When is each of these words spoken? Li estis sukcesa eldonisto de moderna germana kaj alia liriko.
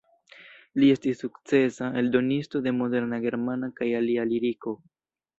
Li 0.83 0.87
estis 0.93 1.19
sukcesa 1.23 1.89
eldonisto 2.01 2.61
de 2.67 2.73
moderna 2.77 3.19
germana 3.27 3.69
kaj 3.81 3.91
alia 3.99 4.25
liriko. 4.31 4.75